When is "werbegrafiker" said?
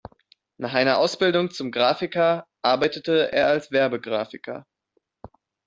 3.69-4.65